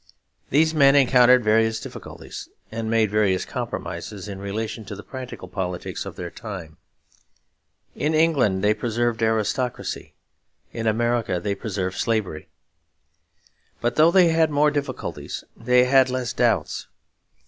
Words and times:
These 0.49 0.73
men 0.73 0.95
encountered 0.95 1.43
various 1.43 1.79
difficulties 1.79 2.49
and 2.71 2.89
made 2.89 3.11
various 3.11 3.45
compromises 3.45 4.27
in 4.27 4.39
relation 4.39 4.83
to 4.85 4.95
the 4.95 5.03
practical 5.03 5.47
politics 5.47 6.07
of 6.07 6.15
their 6.15 6.31
time; 6.31 6.77
in 7.93 8.15
England 8.15 8.63
they 8.63 8.73
preserved 8.73 9.21
aristocracy; 9.21 10.15
in 10.73 10.87
America 10.87 11.39
they 11.39 11.53
preserved 11.53 11.99
slavery. 11.99 12.49
But 13.79 13.95
though 13.95 14.09
they 14.09 14.29
had 14.29 14.49
more 14.49 14.71
difficulties, 14.71 15.43
they 15.55 15.83
had 15.85 16.09
less 16.09 16.33
doubts. 16.33 16.87